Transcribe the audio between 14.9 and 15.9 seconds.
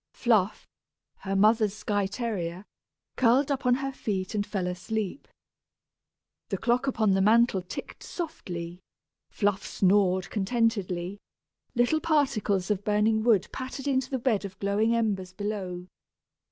embers below.